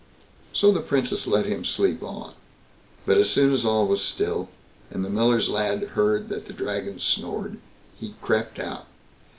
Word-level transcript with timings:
So 0.51 0.71
the 0.71 0.81
Princess 0.81 1.27
let 1.27 1.45
him 1.45 1.63
sleep 1.63 2.01
on. 2.01 2.33
But 3.05 3.19
as 3.19 3.29
soon 3.29 3.53
as 3.53 3.63
all 3.67 3.85
was 3.85 4.01
still, 4.01 4.49
and 4.89 5.05
the 5.05 5.11
miller's 5.11 5.47
lad 5.47 5.83
heard 5.93 6.27
that 6.29 6.47
the 6.47 6.53
Dragon 6.53 6.99
snored, 6.99 7.57
he 7.99 8.15
crept 8.19 8.57
out. 8.57 8.87